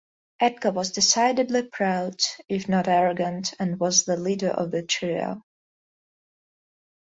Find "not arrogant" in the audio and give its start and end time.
2.67-3.53